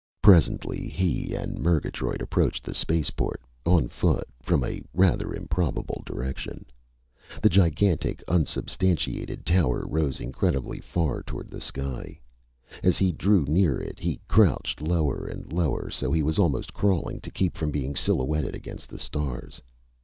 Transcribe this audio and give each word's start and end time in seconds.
Presently 0.23 0.89
he 0.89 1.35
and 1.35 1.59
Murgatroyd 1.59 2.23
approached 2.23 2.63
the 2.63 2.73
spaceport, 2.73 3.39
on 3.67 3.87
foot, 3.87 4.27
from 4.41 4.63
a 4.63 4.81
rather 4.95 5.31
improbable 5.31 6.01
direction. 6.07 6.65
The 7.43 7.49
gigantic, 7.49 8.23
unsubstantiated 8.27 9.45
tower 9.45 9.85
rose 9.87 10.19
incredibly 10.19 10.79
far 10.79 11.21
toward 11.21 11.51
the 11.51 11.61
sky. 11.61 12.19
As 12.81 12.97
he 12.97 13.11
drew 13.11 13.45
near 13.45 13.79
it 13.79 13.99
he 13.99 14.19
crouched 14.27 14.81
lower 14.81 15.27
and 15.27 15.53
lower 15.53 15.91
so 15.91 16.11
he 16.11 16.23
was 16.23 16.39
almost 16.39 16.73
crawling 16.73 17.21
to 17.21 17.29
keep 17.29 17.55
from 17.55 17.69
being 17.69 17.95
silhouetted 17.95 18.55
against 18.55 18.89
the 18.89 18.97
stars. 18.97 19.61